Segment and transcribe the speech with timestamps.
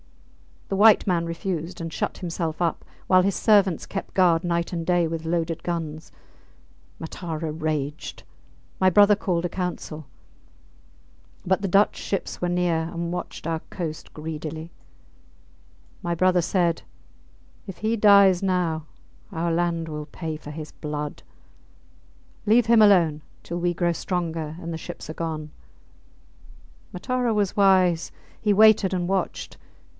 [0.69, 4.85] The white man refused and shut himself up, while his servants kept guard night and
[4.85, 6.13] day with loaded guns.
[6.99, 8.23] Matara raged.
[8.79, 10.07] My brother called a council.
[11.45, 14.71] But the Dutch ships were near, and watched our coast greedily.
[16.01, 16.83] My brother said,
[17.67, 18.87] If he dies now
[19.31, 21.21] our land will pay for his blood.
[22.45, 25.51] Leave him alone till we grow stronger and the ships are gone.
[26.93, 28.11] Matara was wise;
[28.41, 29.57] he waited and watched.